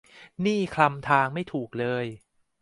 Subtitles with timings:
[0.45, 2.05] นี่คลำทางไม่ถูกเลย